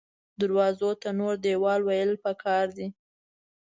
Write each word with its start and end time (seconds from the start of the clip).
دروازو 0.41 0.89
ته 1.01 1.09
نور 1.19 1.33
دیوال 1.45 1.81
ویل 1.83 2.11
پکار 2.23 2.65
دې 2.77 2.87